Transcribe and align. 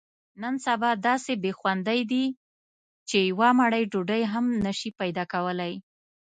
نن 0.41 0.53
سبا 0.65 0.89
داسې 1.07 1.33
بې 1.43 1.51
خوندۍ 1.59 2.01
دي، 2.11 2.25
چې 3.09 3.17
یوه 3.29 3.49
مړۍ 3.59 3.83
ډوډۍ 3.91 4.21
هم 4.33 4.45
نشې 4.65 4.89
پیداکولی. 4.99 5.73